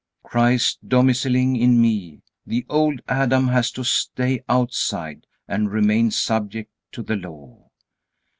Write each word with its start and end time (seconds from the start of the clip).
Christ 0.23 0.79
domiciling 0.89 1.55
in 1.55 1.79
me, 1.79 2.23
the 2.43 2.65
old 2.69 3.01
Adam 3.07 3.49
has 3.49 3.69
to 3.73 3.83
stay 3.83 4.43
outside 4.49 5.27
and 5.47 5.71
remain 5.71 6.09
subject 6.09 6.71
to 6.93 7.03
the 7.03 7.17
Law. 7.17 7.69